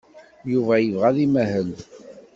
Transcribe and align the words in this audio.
Yuba 0.51 0.73
yebɣa 0.79 1.07
ad 1.11 1.17
imahel. 1.25 1.69